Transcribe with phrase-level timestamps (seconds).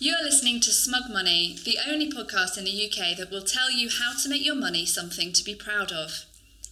[0.00, 3.70] You are listening to Smug Money, the only podcast in the UK that will tell
[3.70, 6.24] you how to make your money something to be proud of.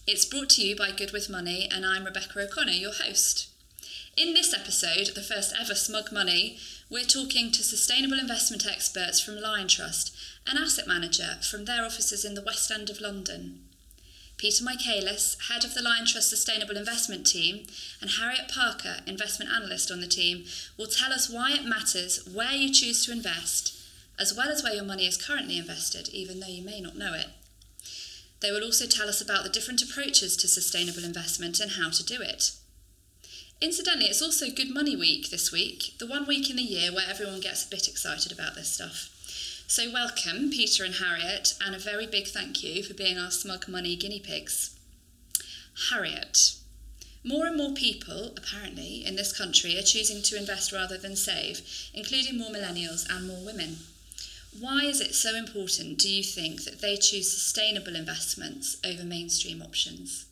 [0.05, 3.47] It's brought to you by Good With Money, and I'm Rebecca O'Connor, your host.
[4.17, 6.57] In this episode, the first ever Smug Money,
[6.89, 10.11] we're talking to sustainable investment experts from Liontrust,
[10.45, 13.61] an asset manager from their offices in the West End of London.
[14.37, 17.65] Peter Michaelis, head of the Liontrust Sustainable Investment Team,
[18.01, 20.45] and Harriet Parker, investment analyst on the team,
[20.77, 23.77] will tell us why it matters where you choose to invest,
[24.19, 27.13] as well as where your money is currently invested, even though you may not know
[27.13, 27.27] it.
[28.41, 32.03] They will also tell us about the different approaches to sustainable investment and how to
[32.03, 32.51] do it.
[33.61, 37.09] Incidentally, it's also Good Money Week this week, the one week in the year where
[37.09, 39.09] everyone gets a bit excited about this stuff.
[39.65, 43.67] So, welcome, Peter and Harriet, and a very big thank you for being our smug
[43.67, 44.75] money guinea pigs.
[45.89, 46.55] Harriet,
[47.23, 51.61] more and more people, apparently, in this country are choosing to invest rather than save,
[51.93, 53.77] including more millennials and more women.
[54.59, 59.61] Why is it so important, do you think, that they choose sustainable investments over mainstream
[59.61, 60.25] options?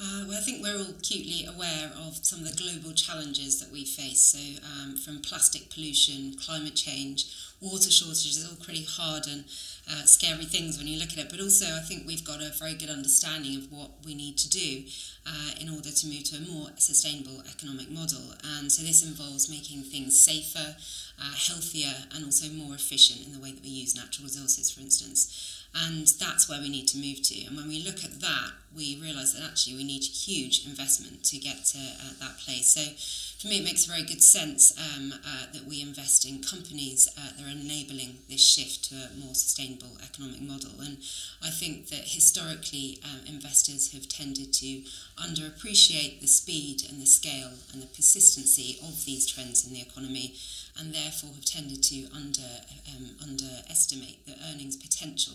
[0.00, 3.72] Uh, well, I think we're all acutely aware of some of the global challenges that
[3.72, 4.20] we face.
[4.20, 7.26] So, um, from plastic pollution, climate change,
[7.60, 9.42] water shortages, all pretty hard and
[9.90, 11.28] uh, scary things when you look at it.
[11.28, 14.48] But also, I think we've got a very good understanding of what we need to
[14.48, 14.84] do
[15.26, 18.22] uh, in order to move to a more sustainable economic model.
[18.56, 20.76] And so, this involves making things safer,
[21.18, 24.80] uh, healthier, and also more efficient in the way that we use natural resources, for
[24.80, 25.57] instance.
[25.74, 27.44] And that's where we need to move to.
[27.44, 31.38] And when we look at that, we realise that actually we need huge investment to
[31.38, 32.66] get to uh, that place.
[32.66, 37.08] So for me, it makes very good sense um, uh, that we invest in companies
[37.16, 40.80] uh, that are enabling this shift to a more sustainable economic model.
[40.80, 40.98] And
[41.40, 44.82] I think that historically, um, investors have tended to
[45.16, 50.34] underappreciate the speed and the scale and the persistency of these trends in the economy
[50.76, 52.42] and therefore have tended to under,
[52.90, 55.34] um, underestimate the earnings potential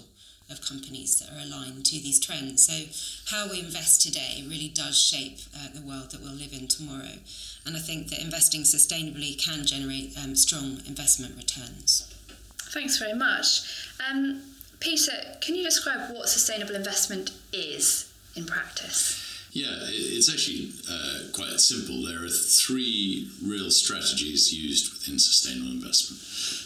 [0.54, 2.66] of companies that are aligned to these trends.
[2.66, 6.68] So, how we invest today really does shape uh, the world that we'll live in
[6.68, 7.18] tomorrow.
[7.66, 12.08] And I think that investing sustainably can generate um, strong investment returns.
[12.72, 13.62] Thanks very much.
[14.10, 14.42] Um,
[14.80, 19.20] Peter, can you describe what sustainable investment is in practice?
[19.54, 22.04] Yeah, it's actually uh, quite simple.
[22.04, 26.22] There are three real strategies used within sustainable investment.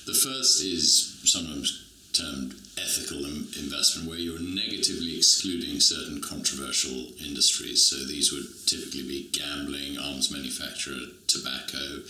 [0.05, 1.86] The first is sometimes
[2.17, 7.85] termed ethical investment, where you're negatively excluding certain controversial industries.
[7.85, 12.01] So these would typically be gambling, arms manufacturer, tobacco,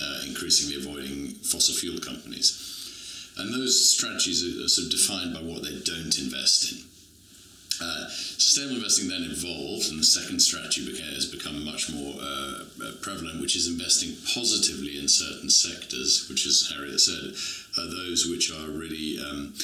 [0.00, 2.74] uh, increasingly avoiding fossil fuel companies.
[3.38, 6.78] And those strategies are sort of defined by what they don't invest in.
[7.80, 12.64] Uh, sustainable investing then evolved, and the second strategy became, has become much more uh,
[12.82, 17.30] uh, prevalent, which is investing positively in certain sectors, which, as Harriet said,
[17.78, 19.54] are those which are really um,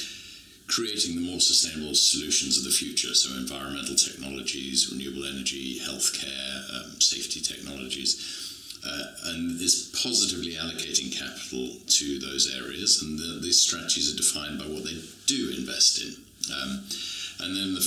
[0.67, 3.13] creating the more sustainable solutions of the future.
[3.13, 8.41] So, environmental technologies, renewable energy, healthcare, um, safety technologies.
[8.87, 14.59] Uh, and is positively allocating capital to those areas, and the, these strategies are defined
[14.59, 14.93] by what they
[15.25, 16.13] do invest in.
[16.53, 16.85] Um,
[17.39, 17.81] and then the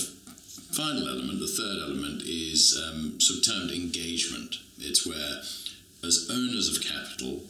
[0.75, 4.57] final element, the third element, is um, sort of termed engagement.
[4.77, 5.39] It's where,
[6.03, 7.43] as owners of capital,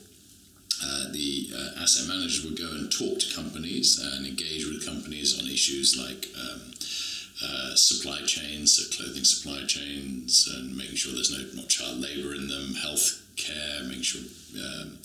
[0.84, 5.40] uh, the uh, asset manager would go and talk to companies and engage with companies
[5.40, 6.72] on issues like um,
[7.44, 12.34] uh, supply chains, so clothing supply chains, and making sure there's no not child labour
[12.36, 14.22] in them, health care, making sure
[14.60, 14.98] um,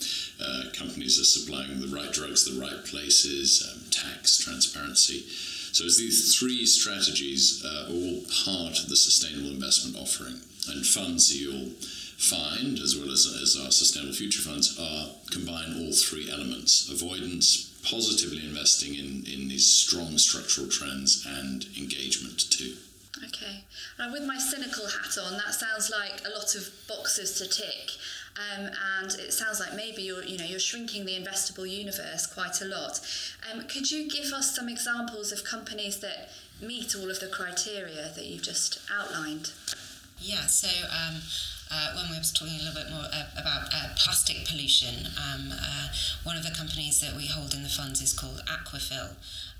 [0.42, 5.24] uh, companies are supplying the right drugs the right places, um, tax transparency.
[5.72, 11.34] So it's these three strategies uh, all part of the sustainable investment offering, and funds
[11.34, 11.70] you'll
[12.16, 17.72] find, as well as, as our sustainable future funds, are combine all three elements: avoidance,
[17.84, 22.76] positively investing in in these strong structural trends, and engagement too.
[23.26, 23.64] Okay.
[23.98, 27.90] Now, with my cynical hat on, that sounds like a lot of boxes to tick.
[28.36, 28.68] Um,
[28.98, 32.64] and it sounds like maybe you're, you know, you're shrinking the investable universe quite a
[32.64, 33.00] lot.
[33.48, 36.30] Um, could you give us some examples of companies that
[36.60, 39.52] meet all of the criteria that you've just outlined?
[40.18, 41.20] Yeah, so um,
[41.70, 45.52] uh, when we were talking a little bit more uh, about uh, plastic pollution, um,
[45.52, 45.88] uh,
[46.22, 49.16] one of the companies that we hold in the funds is called Aquafil,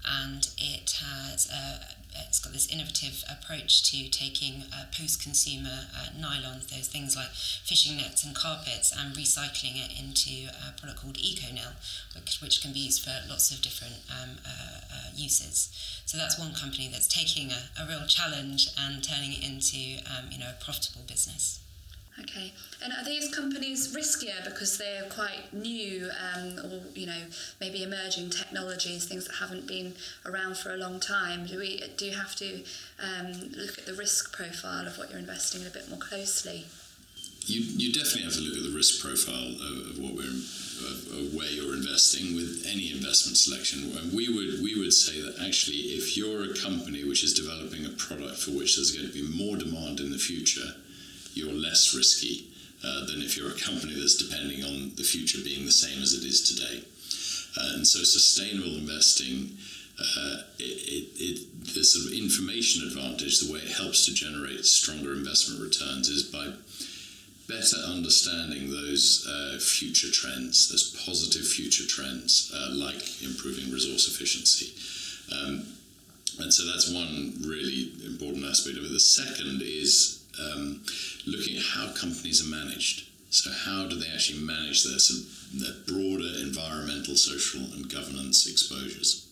[0.06, 1.78] and it has uh,
[2.14, 7.96] it's got this innovative approach to taking uh, post-consumer uh, nylon, those things like fishing
[7.96, 11.74] nets and carpets, and recycling it into a product called ECONYL,
[12.14, 15.70] which, which can be used for lots of different um, uh, uh, uses.
[16.06, 20.30] So that's one company that's taking a, a real challenge and turning it into um,
[20.30, 21.63] you know a profitable business.
[22.20, 22.52] Okay,
[22.82, 27.22] and are these companies riskier because they're quite new, um, or you know
[27.60, 29.94] maybe emerging technologies, things that haven't been
[30.24, 31.44] around for a long time?
[31.44, 32.62] Do we do you have to
[33.02, 36.66] um, look at the risk profile of what you're investing in a bit more closely?
[37.46, 41.18] You, you definitely have to look at the risk profile of, of what we're of,
[41.18, 43.90] of where you're investing with any investment selection.
[44.14, 47.90] We would we would say that actually, if you're a company which is developing a
[47.90, 50.78] product for which there's going to be more demand in the future
[51.36, 52.48] you're less risky
[52.84, 56.12] uh, than if you're a company that's depending on the future being the same as
[56.12, 56.84] it is today.
[57.56, 59.56] Uh, and so, sustainable investing,
[59.98, 64.64] uh, it, it, it, the sort of information advantage, the way it helps to generate
[64.64, 66.50] stronger investment returns, is by
[67.46, 74.74] better understanding those uh, future trends, those positive future trends, uh, like improving resource efficiency.
[75.32, 75.66] Um,
[76.40, 78.90] and so that's one really important aspect of it.
[78.90, 80.82] The second is um,
[81.26, 83.08] looking at how companies are managed.
[83.30, 84.98] So, how do they actually manage their,
[85.52, 89.26] their broader environmental, social, and governance exposures?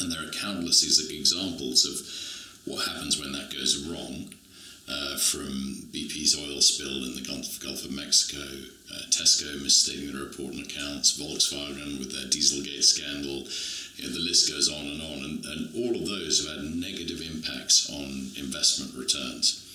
[0.00, 4.34] And there are countless examples of what happens when that goes wrong.
[4.90, 10.54] Uh, from BP's oil spill in the Gulf, of Mexico, uh, Tesco misstating their report
[10.54, 13.44] and accounts, Volkswagen with their Dieselgate scandal,
[13.96, 15.24] you know, the list goes on and on.
[15.24, 19.67] And, and all of those have had negative impacts on investment returns.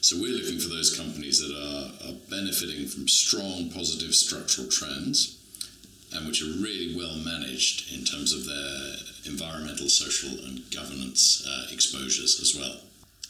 [0.00, 5.38] So we're looking for those companies that are, are benefiting from strong positive structural trends
[6.14, 8.96] and which are really well managed in terms of their
[9.30, 12.80] environmental, social, and governance uh, exposures as well.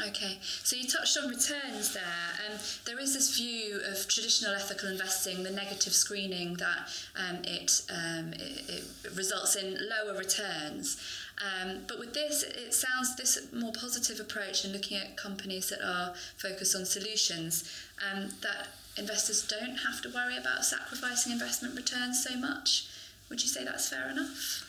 [0.01, 2.05] Okay, so you touched on returns there.
[2.47, 2.57] Um,
[2.87, 8.33] there is this view of traditional ethical investing, the negative screening that um, it, um,
[8.35, 11.03] it, it results in lower returns.
[11.43, 15.81] Um, but with this, it sounds this more positive approach in looking at companies that
[15.85, 17.69] are focused on solutions,
[18.01, 22.87] um, that investors don't have to worry about sacrificing investment returns so much.
[23.31, 24.68] Would you say that's fair enough?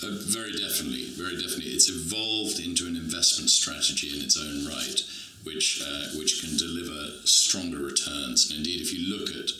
[0.00, 1.72] Very definitely, very definitely.
[1.72, 5.00] It's evolved into an investment strategy in its own right,
[5.44, 8.50] which uh, which can deliver stronger returns.
[8.50, 9.50] And indeed, if you look at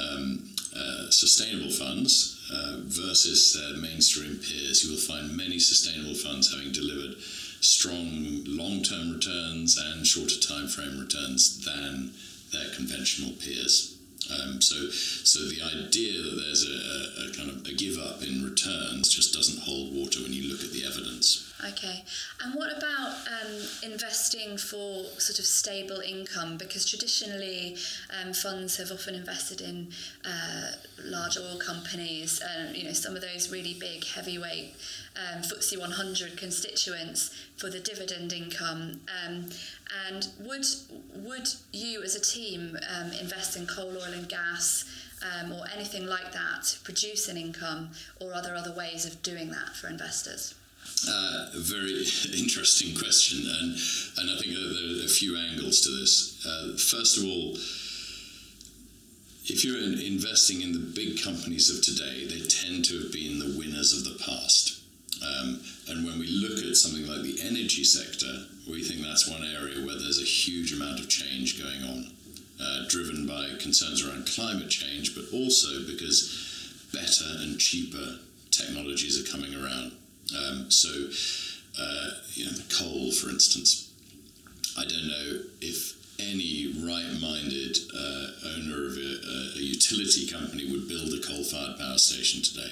[0.00, 6.52] um, uh, sustainable funds, uh, versus their mainstream peers, you will find many sustainable funds
[6.52, 7.18] having delivered
[7.60, 12.12] strong long-term returns and shorter time frame returns than
[12.52, 13.96] their conventional peers.
[14.30, 18.44] Um, so, so the idea that there's a, a, kind of a give up in
[18.44, 21.53] returns just doesn't hold water when you look at the evidence.
[21.62, 22.04] Okay,
[22.42, 23.52] and what about um,
[23.84, 26.58] investing for sort of stable income?
[26.58, 27.76] Because traditionally,
[28.20, 29.88] um, funds have often invested in
[30.26, 30.72] uh,
[31.04, 34.74] large oil companies, and you know some of those really big heavyweight
[35.16, 39.00] um, FTSE 100 constituents for the dividend income.
[39.24, 39.46] Um,
[40.08, 40.66] and would
[41.14, 44.84] would you as a team um, invest in coal, oil, and gas?
[45.40, 49.48] Um, or anything like that, produce an income, or are there other ways of doing
[49.52, 50.54] that for investors?
[51.06, 52.04] Uh, a very
[52.36, 53.76] interesting question, and
[54.18, 56.44] and I think there are a few angles to this.
[56.46, 57.56] Uh, first of all,
[59.46, 63.58] if you're investing in the big companies of today, they tend to have been the
[63.58, 64.80] winners of the past.
[65.22, 69.44] Um, and when we look at something like the energy sector, we think that's one
[69.44, 72.06] area where there's a huge amount of change going on,
[72.60, 78.18] uh, driven by concerns around climate change, but also because better and cheaper
[78.50, 79.92] technologies are coming around.
[80.32, 80.88] Um, so,
[81.78, 83.92] uh, you know, the coal, for instance,
[84.78, 88.26] I don't know if any right-minded uh,
[88.56, 92.70] owner of a, a, utility company would build a coal-fired power station today.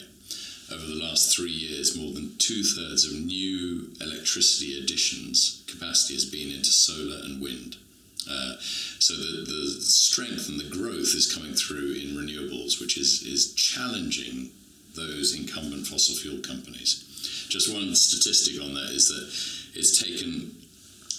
[0.72, 6.50] Over the last three years, more than two-thirds of new electricity additions capacity has been
[6.50, 7.76] into solar and wind.
[8.30, 8.54] Uh,
[8.98, 13.52] so the, the strength and the growth is coming through in renewables, which is, is
[13.54, 14.50] challenging
[14.94, 17.04] those incumbent fossil fuel companies.
[17.48, 20.56] Just one statistic on that is that it's taken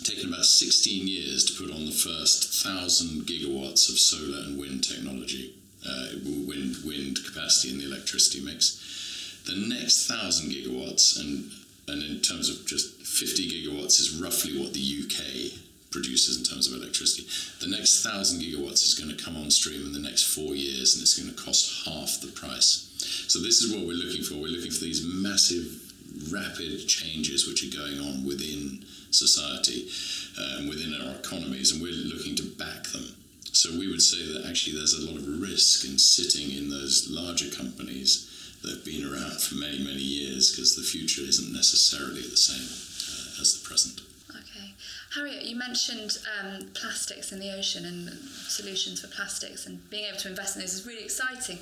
[0.04, 4.84] taken about 16 years to put on the first thousand gigawatts of solar and wind
[4.84, 5.56] technology,
[5.88, 9.42] uh, wind wind capacity in the electricity mix.
[9.46, 11.52] The next thousand gigawatts, and
[11.88, 15.60] and in terms of just 50 gigawatts, is roughly what the UK
[15.92, 17.28] produces in terms of electricity.
[17.60, 20.96] The next thousand gigawatts is going to come on stream in the next four years,
[20.96, 22.90] and it's going to cost half the price.
[23.28, 24.36] So this is what we're looking for.
[24.36, 25.93] We're looking for these massive
[26.32, 29.90] rapid changes which are going on within society
[30.38, 33.16] and within our economies, and we're looking to back them.
[33.54, 37.08] So we would say that actually there's a lot of risk in sitting in those
[37.10, 38.30] larger companies
[38.64, 42.66] that have been around for many, many years because the future isn't necessarily the same
[42.66, 44.02] uh, as the present.
[44.32, 44.74] Okay.
[45.14, 48.10] Harriet, you mentioned um, plastics in the ocean and
[48.48, 51.60] solutions for plastics, and being able to invest in those is really exciting.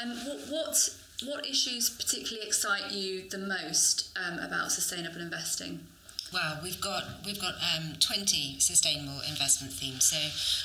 [0.00, 5.80] Um, what, what what issues particularly excite you the most um, about sustainable investing?
[6.34, 10.18] Well, we've got we've got um, 20 sustainable investment themes, so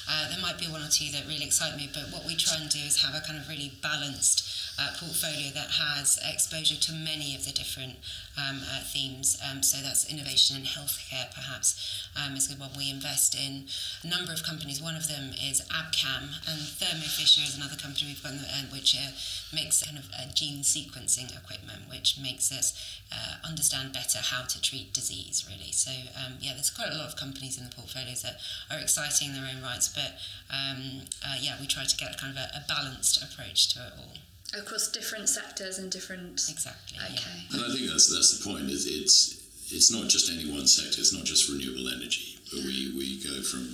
[0.09, 1.87] uh, there might be one or two that really excite me.
[1.93, 4.49] But what we try and do is have a kind of really balanced
[4.79, 8.01] uh, portfolio that has exposure to many of the different
[8.33, 9.37] um, uh, themes.
[9.45, 12.71] Um, so that's innovation in healthcare, perhaps, um, is good one.
[12.77, 13.67] We invest in
[14.03, 14.81] a number of companies.
[14.81, 18.95] One of them is Abcam, and Thermo Fisher is another company we've got, uh, which
[18.95, 19.11] uh,
[19.53, 22.73] makes kind of gene sequencing equipment, which makes us
[23.11, 25.58] uh, understand better how to treat disease, really.
[25.71, 28.39] So, um, yeah, there's quite a lot of companies in the portfolios that
[28.71, 30.15] are exciting in their own rights, but
[30.49, 33.79] um, uh, yeah, we try to get a kind of a, a balanced approach to
[33.79, 34.13] it all
[34.57, 36.41] across different sectors and different.
[36.49, 36.97] Exactly.
[36.97, 37.13] Okay.
[37.13, 37.57] Yeah.
[37.57, 38.69] And I think that's that's the point.
[38.69, 39.37] Is it's
[39.71, 40.99] it's not just any one sector.
[40.99, 43.69] It's not just renewable energy, but we we go from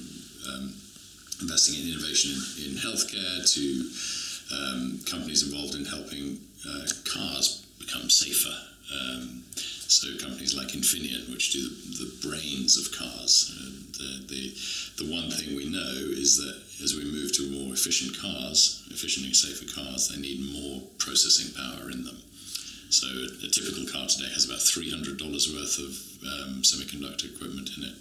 [0.51, 0.73] um,
[1.41, 3.63] investing in innovation in, in healthcare to
[4.55, 8.55] um, companies involved in helping uh, cars become safer.
[8.91, 9.43] Um,
[9.87, 13.75] so companies like Infineon, which do the, the brains of cars, uh,
[14.27, 14.53] the,
[14.97, 19.25] the one thing we know is that as we move to more efficient cars, efficient
[19.25, 22.17] and safer cars, they need more processing power in them.
[22.89, 25.19] So a, a typical car today has about $300
[25.53, 25.91] worth of
[26.27, 27.95] um, semiconductor equipment in it.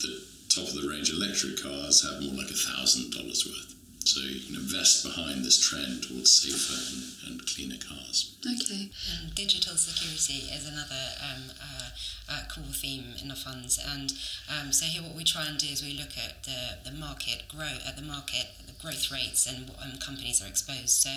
[0.00, 3.77] The top of the range electric cars have more like $1,000 worth.
[4.08, 8.36] So you can invest behind this trend towards safer and, and cleaner cars.
[8.40, 8.88] Okay.
[9.20, 11.90] And digital security is another um, uh,
[12.32, 13.76] uh, cool theme in the funds.
[13.76, 14.14] And
[14.48, 17.44] um, so here, what we try and do is we look at the, the market
[17.48, 18.48] grow at the market
[18.80, 19.70] growth rates and
[20.00, 20.90] companies are exposed.
[20.90, 21.10] So,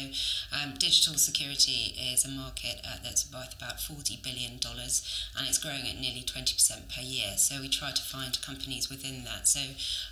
[0.51, 5.87] um, digital security is a market uh, that's worth about $40 billion and it's growing
[5.87, 7.37] at nearly 20% per year.
[7.37, 9.47] So, we try to find companies within that.
[9.47, 9.61] So,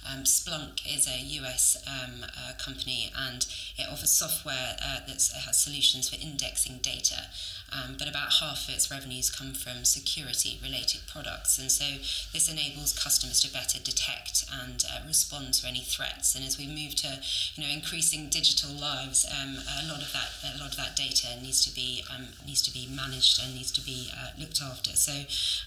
[0.09, 3.45] um, Splunk is a US um, uh, company and
[3.77, 7.27] it offers software uh, that has solutions for indexing data
[7.71, 11.59] um, but about half of its revenues come from security related products.
[11.59, 11.85] And so
[12.33, 16.35] this enables customers to better detect and uh, respond to any threats.
[16.35, 17.19] And as we move to
[17.55, 21.27] you know, increasing digital lives, um, a lot of that a lot of that data
[21.41, 24.91] needs to be um, needs to be managed and needs to be uh, looked after.
[24.91, 25.13] So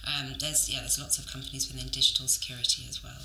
[0.06, 3.22] um, there's yeah there's lots of companies within digital security as well.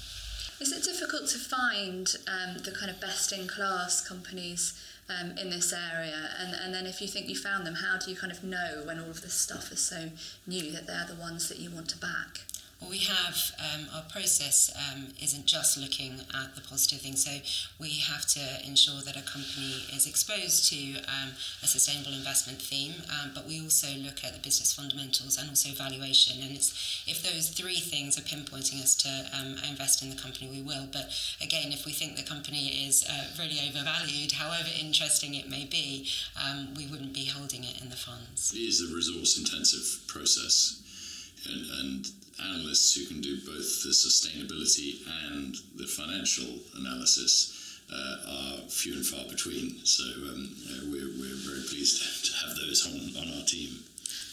[0.60, 4.74] Is it difficult to find um, the kind of best in class companies
[5.08, 6.32] um, in this area?
[6.39, 8.82] And, and then if you think you found them, how do you kind of know
[8.86, 10.10] when all of this stuff is so
[10.48, 12.47] new that they're the ones that you want to back?
[12.79, 17.25] Well, we have um, our process um, isn't just looking at the positive things.
[17.25, 17.31] So
[17.79, 22.93] we have to ensure that a company is exposed to um, a sustainable investment theme,
[23.10, 26.41] um, but we also look at the business fundamentals and also valuation.
[26.43, 30.48] And it's if those three things are pinpointing us to um, invest in the company,
[30.48, 30.88] we will.
[30.93, 31.10] But
[31.41, 36.07] again, if we think the company is uh, really overvalued, however interesting it may be,
[36.38, 38.53] um, we wouldn't be holding it in the funds.
[38.53, 40.84] It is a resource-intensive process,
[41.50, 42.07] and, and
[42.44, 45.01] analysts who can do both the sustainability
[45.32, 49.84] and the financial analysis uh, are few and far between.
[49.86, 53.84] So um, uh, we're, we're very pleased to have those on, on our team.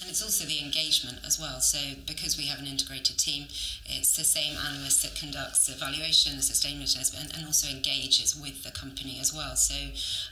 [0.04, 1.60] And it's also the engagement as well.
[1.60, 3.44] So because we have an integrated team,
[3.86, 8.64] it's the same analyst that conducts the evaluation, the sustainability assessment, and, also engages with
[8.64, 9.56] the company as well.
[9.56, 9.74] So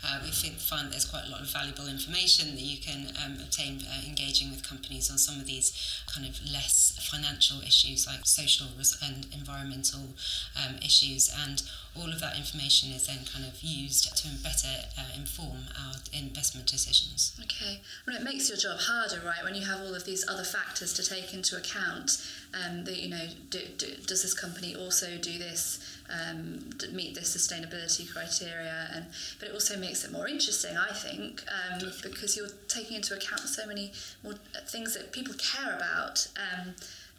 [0.04, 3.80] uh, we find there's quite a lot of valuable information that you can um, obtain
[3.88, 5.72] uh, engaging with companies on some of these
[6.06, 8.66] kind of less financial issues like social
[9.02, 10.12] and environmental
[10.56, 11.62] um, issues and
[11.94, 16.66] all of that information is then kind of used to better uh, inform our investment
[16.66, 17.38] decisions.
[17.42, 20.44] Okay, well, it makes your job harder, right, when you have all of these other
[20.44, 22.24] factors to take into account.
[22.54, 25.98] Um, that you know, do, do, does this company also do this?
[26.10, 29.06] Um, meet this sustainability criteria, and
[29.38, 33.40] but it also makes it more interesting, I think, um, because you're taking into account
[33.40, 34.34] so many more
[34.66, 36.74] things that people care about, um,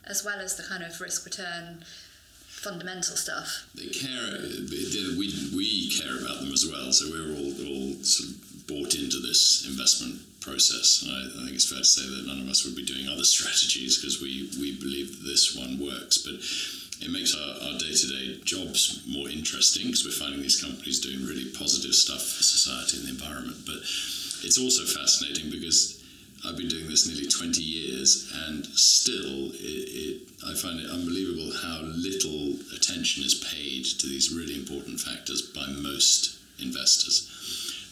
[0.06, 1.84] as well as the kind of risk return
[2.64, 3.68] fundamental stuff.
[3.76, 4.40] They care.
[5.20, 6.92] We we care about them as well.
[6.92, 11.04] So we're all all sort of bought into this investment process.
[11.04, 13.08] And I, I think it's fair to say that none of us would be doing
[13.08, 16.36] other strategies because we we believe that this one works, but.
[17.02, 21.52] It makes our, our day-to-day jobs more interesting because we're finding these companies doing really
[21.52, 23.58] positive stuff for society and the environment.
[23.66, 23.84] But
[24.46, 26.03] it's also fascinating because
[26.46, 31.52] I've been doing this nearly 20 years, and still, it, it, I find it unbelievable
[31.64, 37.30] how little attention is paid to these really important factors by most investors.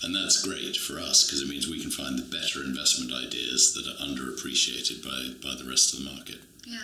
[0.03, 3.73] And that's great for us because it means we can find the better investment ideas
[3.73, 6.39] that are underappreciated by, by the rest of the market.
[6.65, 6.79] Yeah.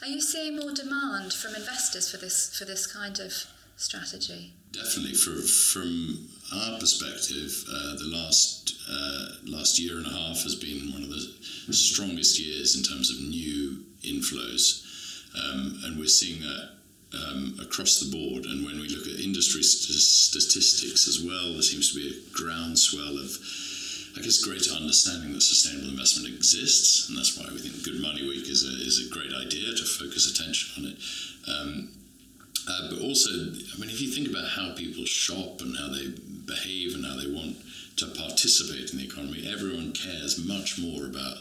[0.00, 3.32] Are you seeing more demand from investors for this for this kind of
[3.76, 4.54] strategy?
[4.72, 10.54] Definitely, for, from our perspective, uh, the last uh, last year and a half has
[10.54, 14.82] been one of the strongest years in terms of new inflows,
[15.36, 16.70] um, and we're seeing that
[17.14, 18.44] um, across the board.
[18.46, 22.34] And when we look at industry st- statistics as well, there seems to be a
[22.34, 23.38] groundswell of,
[24.16, 28.26] I guess, greater understanding that sustainable investment exists, and that's why we think Good Money
[28.26, 30.98] Week is a, is a great idea to focus attention on it.
[31.48, 31.88] Um,
[32.68, 36.08] uh, but also, I mean, if you think about how people shop and how they
[36.46, 37.56] behave and how they want
[37.96, 41.38] to participate in the economy, everyone cares much more about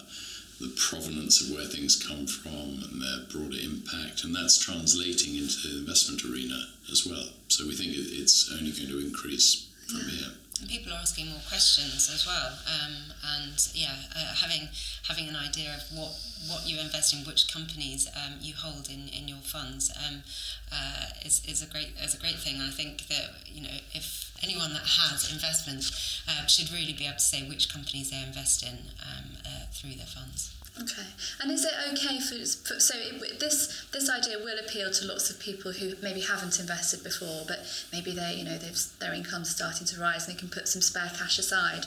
[0.60, 5.68] the provenance of where things come from and their broader impact, and that's translating into
[5.68, 7.30] the investment arena as well.
[7.48, 10.16] So we think it's only going to increase from yeah.
[10.16, 10.32] here.
[10.68, 14.70] People are asking more questions as well, um, and yeah, uh, having
[15.08, 16.12] having an idea of what
[16.48, 20.24] what you invest in, which companies um, you hold in, in your funds, um,
[20.72, 22.56] uh, is, is a great is a great thing.
[22.56, 27.06] And I think that you know if anyone that has investments uh, should really be
[27.06, 30.54] able to say which companies they invest in um, uh, through their funds.
[30.82, 31.08] Okay,
[31.42, 32.36] and is it okay for,
[32.68, 36.60] for so it, this this idea will appeal to lots of people who maybe haven't
[36.60, 37.60] invested before, but
[37.94, 38.58] maybe they you know
[39.00, 41.86] their income's starting to rise and they can put some spare cash aside.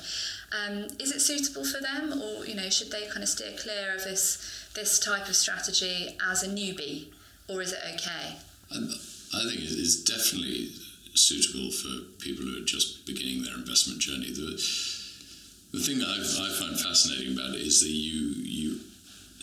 [0.53, 3.95] Um, is it suitable for them, or you know should they kind of steer clear
[3.97, 7.09] of this this type of strategy as a newbie,
[7.49, 8.37] or is it okay?
[8.71, 10.71] I, I think it is definitely
[11.15, 14.31] suitable for people who are just beginning their investment journey.
[14.31, 14.63] The,
[15.75, 18.81] the thing that I've, i find fascinating about it is that you you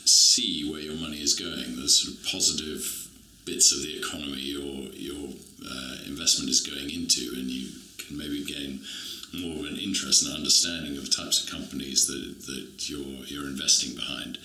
[0.06, 1.76] see where your money is going.
[1.76, 3.10] The sort of positive
[3.46, 5.28] bits of the economy your your
[5.60, 7.70] uh, investment is going into, and you
[8.00, 8.80] can maybe gain
[9.44, 13.94] more of an interest and understanding of types of companies that, that you're you're investing
[13.96, 14.40] behind.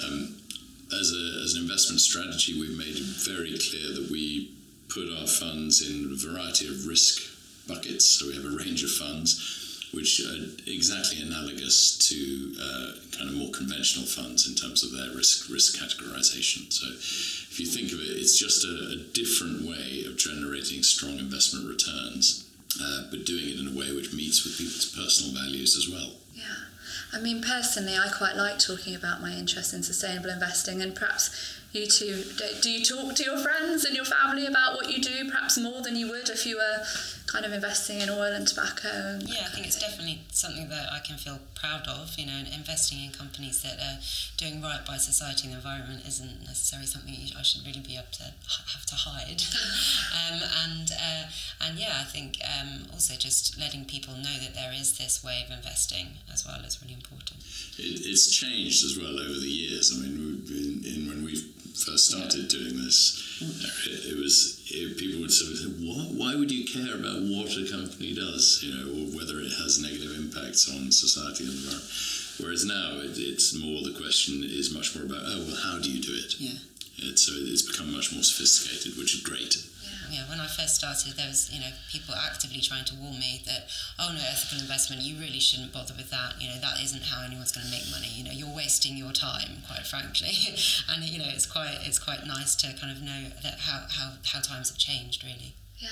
[0.00, 0.40] Um,
[0.88, 4.56] as, a, as an investment strategy, we've made it very clear that we
[4.88, 7.20] put our funds in a variety of risk
[7.68, 8.08] buckets.
[8.08, 13.36] So we have a range of funds which are exactly analogous to uh, kind of
[13.36, 16.72] more conventional funds in terms of their risk risk categorization.
[16.72, 21.18] So, if you think of it, it's just a, a different way of generating strong
[21.18, 22.48] investment returns,
[22.80, 26.12] uh, but doing it in a way which meets with people's personal values as well.
[26.34, 26.68] Yeah,
[27.12, 31.30] I mean, personally, I quite like talking about my interest in sustainable investing, and perhaps
[31.72, 32.24] you two
[32.62, 35.82] do you talk to your friends and your family about what you do, perhaps more
[35.82, 36.84] than you would if you were
[37.28, 38.88] kind of investing in oil and tobacco.
[38.88, 42.18] And yeah, I think it's definitely something that I can feel proud of.
[42.18, 44.00] You know, investing in companies that are
[44.38, 48.12] doing right by society and the environment isn't necessarily something I should really be able
[48.12, 48.32] to
[48.72, 49.42] have to hide.
[50.16, 51.24] um, and uh,
[51.60, 55.44] and yeah, I think um, also just letting people know that there is this way
[55.44, 57.44] of investing as well is really important.
[57.78, 59.92] It, it's changed as well over the years.
[59.94, 61.36] I mean, in, in when we
[61.74, 63.40] first started doing this,
[63.86, 66.14] it, it was it, people would sort of say, "What?
[66.14, 68.60] Why would you care about what a company does?
[68.62, 71.90] You know, or whether it has negative impacts on society and the environment."
[72.38, 75.90] Whereas now, it, it's more the question is much more about, "Oh, well, how do
[75.90, 76.58] you do it?" Yeah.
[76.98, 79.56] It, so it's become much more sophisticated, which is great
[80.10, 83.42] yeah, when I first started, there was you know people actively trying to warn me
[83.46, 83.68] that
[83.98, 86.40] oh no, ethical investment, you really shouldn't bother with that.
[86.40, 88.08] You know that isn't how anyone's going to make money.
[88.08, 90.32] You know you're wasting your time, quite frankly.
[90.90, 94.12] and you know it's quite it's quite nice to kind of know that how how,
[94.24, 95.54] how times have changed really.
[95.78, 95.88] Yeah,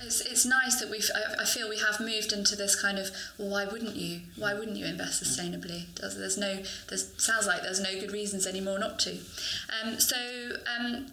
[0.00, 1.08] it's, it's nice that we've.
[1.14, 3.10] I, I feel we have moved into this kind of.
[3.38, 4.22] Well, why wouldn't you?
[4.36, 5.84] Why wouldn't you invest sustainably?
[5.94, 6.62] There's, there's no.
[6.88, 9.18] There's sounds like there's no good reasons anymore not to.
[9.80, 10.16] Um, so
[10.76, 11.06] um,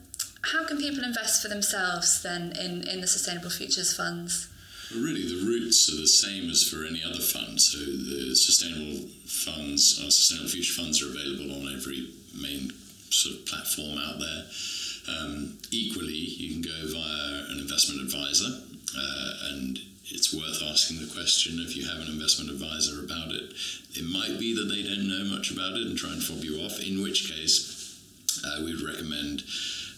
[0.51, 4.49] how can people invest for themselves then in, in the Sustainable Futures funds?
[4.93, 7.59] Really, the routes are the same as for any other fund.
[7.59, 12.71] So the sustainable funds, our sustainable future funds, are available on every main
[13.09, 14.45] sort of platform out there.
[15.09, 18.61] Um, equally, you can go via an investment advisor,
[18.97, 23.53] uh, and it's worth asking the question if you have an investment advisor about it.
[23.97, 26.61] It might be that they don't know much about it and try and fob you
[26.61, 27.73] off, in which case,
[28.45, 29.43] uh, we would recommend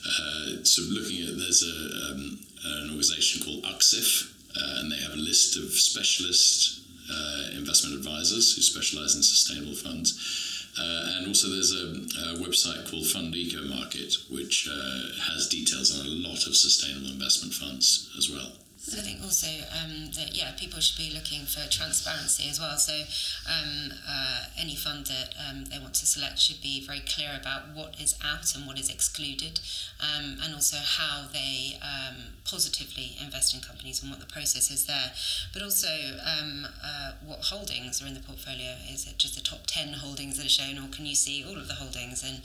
[0.07, 4.97] uh, sort of looking at there's a, um, an organisation called UKSIF, uh, and they
[4.97, 10.71] have a list of specialist uh, investment advisors who specialise in sustainable funds.
[10.79, 11.87] Uh, and also, there's a,
[12.29, 15.01] a, website called Fund Eco Market, which uh,
[15.33, 18.51] has details on a lot of sustainable investment funds as well.
[18.87, 22.77] So I think also um, that yeah, people should be looking for transparency as well.
[22.77, 22.95] So
[23.43, 27.75] um, uh, any fund that um, they want to select should be very clear about
[27.75, 29.59] what is out and what is excluded,
[29.99, 34.85] um, and also how they um, positively invest in companies and what the process is
[34.85, 35.11] there.
[35.51, 35.91] But also
[36.23, 38.71] um, uh, what holdings are in the portfolio.
[38.89, 41.57] Is it just the top ten holdings that are shown, or can you see all
[41.57, 42.23] of the holdings?
[42.23, 42.39] And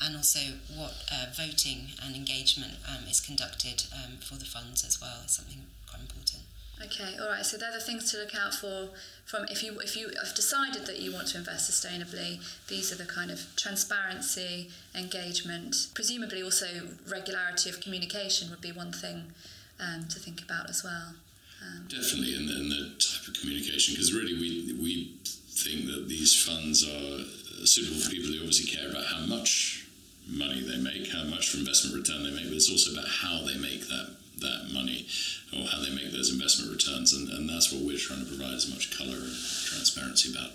[0.00, 0.38] and also
[0.76, 2.74] what uh, voting and engagement
[3.10, 3.82] is conducted
[4.20, 6.42] for the funds as well something quite important.
[6.84, 7.44] Okay, all right.
[7.44, 8.88] So they're the things to look out for
[9.26, 12.40] from if you if you have decided that you want to invest sustainably.
[12.68, 16.66] These are the kind of transparency, engagement, presumably also
[17.08, 19.32] regularity of communication would be one thing
[19.78, 21.14] um, to think about as well.
[21.62, 25.16] Um, Definitely, and, and the type of communication, because really we we
[25.50, 29.86] think that these funds are suitable for people who obviously care about how much
[30.26, 33.58] money they make, how much investment return they make, but it's also about how they
[33.58, 35.06] make that that money
[35.52, 37.12] or how they make those investment returns.
[37.12, 39.36] And, and that's what we're trying to provide as much colour and
[39.66, 40.52] transparency about.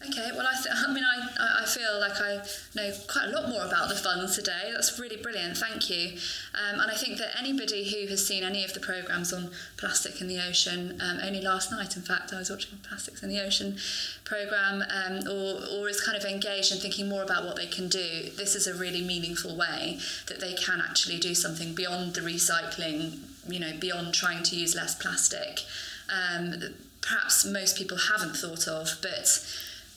[0.00, 2.40] Okay, well, I, th- I mean, I, I feel like I
[2.76, 4.70] know quite a lot more about the funds today.
[4.72, 5.56] That's really brilliant.
[5.56, 6.12] Thank you.
[6.54, 10.20] Um, and I think that anybody who has seen any of the programmes on plastic
[10.20, 13.44] in the ocean, um, only last night, in fact, I was watching Plastics in the
[13.44, 13.76] Ocean
[14.24, 17.88] programme, um, or, or is kind of engaged and thinking more about what they can
[17.88, 22.20] do, this is a really meaningful way that they can actually do something beyond the
[22.20, 25.60] recycling, you know, beyond trying to use less plastic.
[26.08, 26.54] Um,
[27.00, 29.44] perhaps most people haven't thought of, but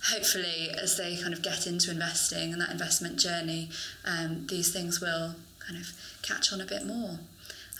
[0.10, 3.70] hopefully, as they kind of get into investing and that investment journey,
[4.06, 7.20] um, these things will kind of catch on a bit more.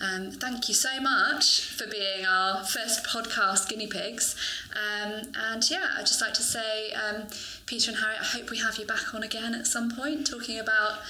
[0.02, 4.36] Um, thank you so much for being our first podcast guinea pigs.
[4.74, 7.28] Um, and yeah, I'd just like to say, um,
[7.68, 10.60] Peter and Harriet, I hope we have you back on again at some point talking
[10.60, 11.02] about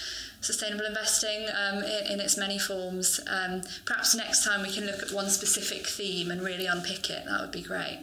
[0.42, 3.20] sustainable investing um, in, in, its many forms.
[3.28, 7.26] Um, perhaps next time we can look at one specific theme and really unpick it.
[7.26, 8.00] That would be great.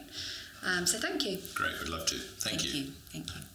[0.64, 1.38] Um, so thank you.
[1.54, 2.16] Great, we'd love to.
[2.16, 2.80] Thank, thank you.
[2.80, 2.86] you.
[3.12, 3.47] Thank you.